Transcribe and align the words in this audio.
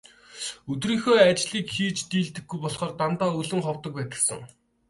Өдрийнхөө 0.71 1.15
ажлыг 1.29 1.67
хийж 1.75 1.97
дийлдэггүй 2.11 2.57
болохоор 2.61 2.91
дандаа 2.99 3.29
өлөн 3.41 3.61
ховдог 3.65 3.93
байдагсан. 3.97 4.39